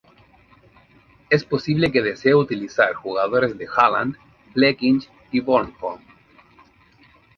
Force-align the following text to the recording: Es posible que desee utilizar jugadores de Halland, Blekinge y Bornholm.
Es 1.29 1.45
posible 1.45 1.91
que 1.91 2.01
desee 2.01 2.33
utilizar 2.33 2.95
jugadores 2.95 3.55
de 3.59 3.67
Halland, 3.67 4.17
Blekinge 4.55 5.07
y 5.31 5.41
Bornholm. 5.41 6.01